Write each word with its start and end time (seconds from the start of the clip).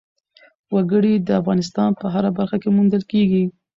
وګړي 0.73 1.13
د 1.27 1.29
افغانستان 1.41 1.89
په 1.99 2.05
هره 2.13 2.29
برخه 2.37 2.57
کې 2.61 2.69
موندل 2.75 3.03
کېږي. 3.11 3.43